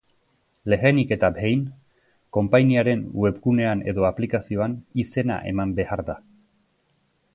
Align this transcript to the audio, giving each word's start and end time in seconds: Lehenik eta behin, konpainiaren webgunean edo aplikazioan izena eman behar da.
Lehenik 0.73 1.11
eta 1.15 1.29
behin, 1.35 1.59
konpainiaren 2.37 3.03
webgunean 3.25 3.85
edo 3.93 4.09
aplikazioan 4.11 4.77
izena 5.05 5.39
eman 5.53 5.77
behar 5.83 6.05
da. 6.09 6.17